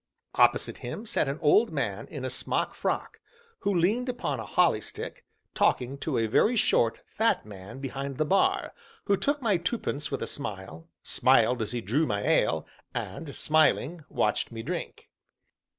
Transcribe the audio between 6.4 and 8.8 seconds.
short, fat man behind the bar,